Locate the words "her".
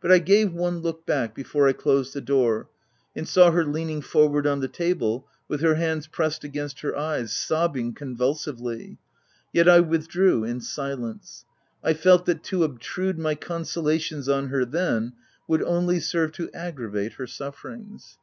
3.50-3.64, 5.60-5.74, 6.82-6.96, 14.50-14.64, 17.14-17.26